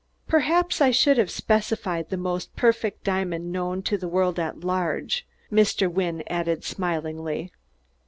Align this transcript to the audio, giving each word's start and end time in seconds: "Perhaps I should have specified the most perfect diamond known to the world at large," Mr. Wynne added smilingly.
"Perhaps 0.27 0.81
I 0.81 0.89
should 0.89 1.19
have 1.19 1.29
specified 1.29 2.09
the 2.09 2.17
most 2.17 2.55
perfect 2.55 3.03
diamond 3.03 3.51
known 3.51 3.83
to 3.83 3.99
the 3.99 4.07
world 4.07 4.39
at 4.39 4.61
large," 4.63 5.27
Mr. 5.51 5.87
Wynne 5.87 6.23
added 6.25 6.63
smilingly. 6.63 7.51